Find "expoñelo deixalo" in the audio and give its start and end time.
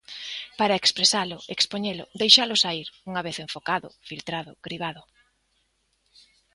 1.55-2.55